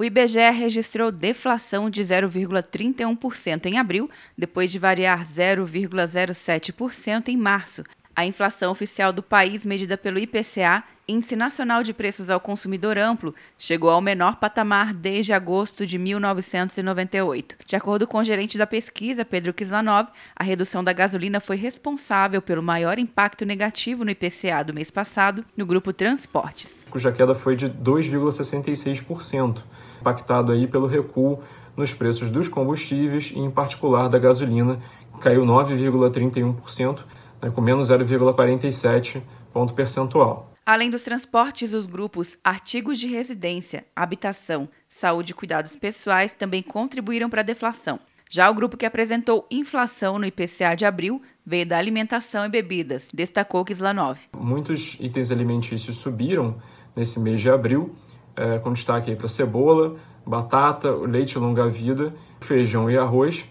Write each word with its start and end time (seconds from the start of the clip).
O 0.00 0.04
IBGE 0.04 0.50
registrou 0.50 1.10
deflação 1.10 1.90
de 1.90 2.00
0,31% 2.02 3.66
em 3.66 3.78
abril, 3.78 4.08
depois 4.36 4.70
de 4.70 4.78
variar 4.78 5.26
0,07% 5.26 7.26
em 7.26 7.36
março. 7.36 7.82
A 8.18 8.26
inflação 8.26 8.72
oficial 8.72 9.12
do 9.12 9.22
país, 9.22 9.64
medida 9.64 9.96
pelo 9.96 10.18
IPCA, 10.18 10.82
Índice 11.06 11.36
Nacional 11.36 11.84
de 11.84 11.94
Preços 11.94 12.28
ao 12.28 12.40
Consumidor 12.40 12.98
Amplo, 12.98 13.32
chegou 13.56 13.90
ao 13.90 14.00
menor 14.00 14.40
patamar 14.40 14.92
desde 14.92 15.32
agosto 15.32 15.86
de 15.86 15.96
1998. 15.98 17.58
De 17.64 17.76
acordo 17.76 18.08
com 18.08 18.18
o 18.18 18.24
gerente 18.24 18.58
da 18.58 18.66
pesquisa, 18.66 19.24
Pedro 19.24 19.54
Kislanov, 19.54 20.08
a 20.34 20.42
redução 20.42 20.82
da 20.82 20.92
gasolina 20.92 21.38
foi 21.38 21.54
responsável 21.54 22.42
pelo 22.42 22.60
maior 22.60 22.98
impacto 22.98 23.46
negativo 23.46 24.04
no 24.04 24.10
IPCA 24.10 24.64
do 24.64 24.74
mês 24.74 24.90
passado 24.90 25.44
no 25.56 25.64
grupo 25.64 25.92
Transportes. 25.92 26.84
Cuja 26.90 27.12
queda 27.12 27.36
foi 27.36 27.54
de 27.54 27.70
2,66%, 27.70 29.62
impactado 30.00 30.50
aí 30.50 30.66
pelo 30.66 30.88
recuo 30.88 31.38
nos 31.76 31.94
preços 31.94 32.30
dos 32.30 32.48
combustíveis 32.48 33.30
e, 33.32 33.38
em 33.38 33.48
particular, 33.48 34.08
da 34.08 34.18
gasolina, 34.18 34.80
que 35.14 35.20
caiu 35.20 35.44
9,31%, 35.44 37.04
né, 37.40 37.50
com 37.50 37.60
menos 37.60 37.90
0,47 37.90 39.22
ponto 39.52 39.74
percentual. 39.74 40.52
Além 40.64 40.90
dos 40.90 41.02
transportes, 41.02 41.72
os 41.72 41.86
grupos 41.86 42.36
artigos 42.44 42.98
de 42.98 43.06
residência, 43.06 43.86
habitação, 43.96 44.68
saúde 44.86 45.32
e 45.32 45.34
cuidados 45.34 45.74
pessoais 45.74 46.34
também 46.34 46.62
contribuíram 46.62 47.30
para 47.30 47.40
a 47.40 47.44
deflação. 47.44 47.98
Já 48.30 48.50
o 48.50 48.54
grupo 48.54 48.76
que 48.76 48.84
apresentou 48.84 49.46
inflação 49.50 50.18
no 50.18 50.26
IPCA 50.26 50.76
de 50.76 50.84
abril 50.84 51.22
veio 51.44 51.64
da 51.64 51.78
alimentação 51.78 52.44
e 52.44 52.48
bebidas, 52.50 53.08
destacou 53.12 53.64
Kislanov. 53.64 54.20
Muitos 54.36 54.98
itens 55.00 55.30
alimentícios 55.30 55.96
subiram 55.96 56.60
nesse 56.94 57.18
mês 57.18 57.40
de 57.40 57.48
abril, 57.48 57.96
é, 58.36 58.58
com 58.58 58.70
destaque 58.74 59.16
para 59.16 59.28
cebola, 59.28 59.96
batata, 60.26 60.94
leite 60.94 61.38
longa-vida, 61.38 62.14
feijão 62.40 62.90
e 62.90 62.98
arroz 62.98 63.48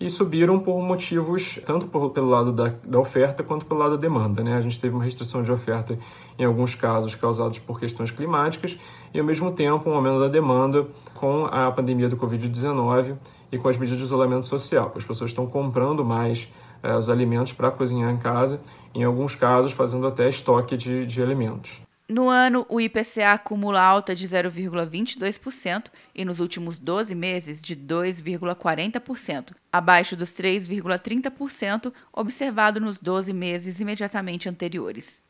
e 0.00 0.08
subiram 0.08 0.60
por 0.60 0.80
motivos 0.80 1.58
tanto 1.66 1.86
por, 1.88 2.10
pelo 2.10 2.28
lado 2.28 2.52
da, 2.52 2.72
da, 2.84 2.98
oferta 2.98 3.42
quanto 3.42 3.66
pelo 3.66 3.80
lado 3.80 3.92
da 3.92 3.96
demanda. 3.96 4.42
Né? 4.44 4.56
A 4.56 4.60
gente 4.60 4.78
teve 4.78 4.94
uma 4.94 5.02
restrição 5.02 5.42
de 5.42 5.50
oferta 5.50 5.98
em 6.38 6.44
alguns 6.44 6.74
casos 6.74 7.14
causados 7.14 7.58
por 7.58 7.80
questões 7.80 8.10
climáticas 8.10 8.78
e, 9.12 9.18
ao 9.18 9.26
mesmo 9.26 9.50
tempo, 9.50 9.90
um 9.90 9.94
aumento 9.94 10.20
da 10.20 10.28
demanda 10.28 10.86
com 11.14 11.46
a 11.46 11.70
pandemia 11.72 12.08
do 12.08 12.16
Covid-19 12.16 13.16
e 13.50 13.58
com 13.58 13.68
as 13.68 13.76
medidas 13.76 13.98
de 13.98 14.04
isolamento 14.04 14.46
social. 14.46 14.92
As 14.94 15.04
pessoas 15.04 15.30
estão 15.30 15.46
comprando 15.46 16.04
mais 16.04 16.48
eh, 16.82 16.94
os 16.94 17.08
alimentos 17.08 17.52
para 17.52 17.70
cozinhar 17.70 18.12
em 18.12 18.18
casa, 18.18 18.60
em 18.94 19.02
alguns 19.02 19.34
casos 19.34 19.72
fazendo 19.72 20.06
até 20.06 20.28
estoque 20.28 20.76
de, 20.76 21.06
de 21.06 21.22
alimentos. 21.22 21.87
No 22.10 22.30
ano, 22.30 22.64
o 22.70 22.80
IPCA 22.80 23.34
acumula 23.34 23.82
alta 23.82 24.14
de 24.14 24.26
0,22% 24.26 25.90
e 26.14 26.24
nos 26.24 26.40
últimos 26.40 26.78
12 26.78 27.14
meses 27.14 27.60
de 27.60 27.76
2,40%, 27.76 29.52
abaixo 29.70 30.16
dos 30.16 30.30
3,30% 30.30 31.92
observado 32.10 32.80
nos 32.80 32.98
12 32.98 33.34
meses 33.34 33.78
imediatamente 33.78 34.48
anteriores. 34.48 35.20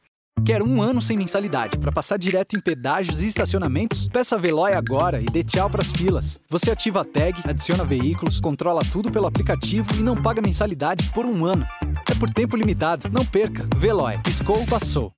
Quer 0.46 0.62
um 0.62 0.80
ano 0.80 1.02
sem 1.02 1.16
mensalidade 1.16 1.76
para 1.78 1.90
passar 1.90 2.16
direto 2.16 2.56
em 2.56 2.60
pedágios 2.60 3.20
e 3.22 3.26
estacionamentos? 3.26 4.06
Peça 4.06 4.36
a 4.36 4.38
Veloy 4.38 4.72
agora 4.72 5.20
e 5.20 5.24
dê 5.24 5.42
tchau 5.42 5.68
para 5.68 5.82
as 5.82 5.90
filas. 5.90 6.38
Você 6.48 6.70
ativa 6.70 7.00
a 7.00 7.04
tag, 7.04 7.42
adiciona 7.44 7.84
veículos, 7.84 8.38
controla 8.38 8.82
tudo 8.92 9.10
pelo 9.10 9.26
aplicativo 9.26 9.96
e 9.96 10.02
não 10.02 10.16
paga 10.16 10.40
mensalidade 10.40 11.10
por 11.10 11.26
um 11.26 11.44
ano. 11.44 11.66
É 12.08 12.14
por 12.14 12.30
tempo 12.30 12.56
limitado. 12.56 13.10
Não 13.10 13.26
perca. 13.26 13.68
Veloy. 13.76 14.16
Piscou, 14.22 14.64
passou. 14.66 15.17